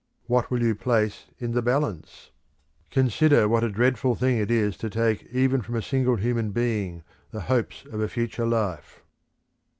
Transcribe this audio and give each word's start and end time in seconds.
What 0.25 0.49
will 0.49 0.63
you 0.63 0.73
place 0.73 1.25
in 1.37 1.51
the 1.51 1.61
balance? 1.61 2.31
Consider 2.89 3.47
what 3.47 3.63
a 3.63 3.69
dreadful 3.69 4.15
thing 4.15 4.35
it 4.39 4.49
is 4.49 4.75
to 4.77 4.89
take 4.89 5.27
even 5.31 5.61
from 5.61 5.75
a 5.75 5.81
single 5.83 6.15
human 6.15 6.49
being 6.49 7.03
the 7.29 7.41
hopes 7.41 7.85
of 7.85 8.01
a 8.01 8.07
future 8.09 8.47
life. 8.47 9.03